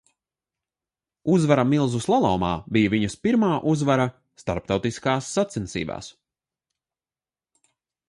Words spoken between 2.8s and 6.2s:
viņas pirmā uzvara starptautiskās sacensībās.